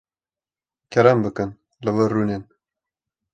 [0.95, 1.49] Kerem bikin,
[1.83, 2.43] li vir rûnin.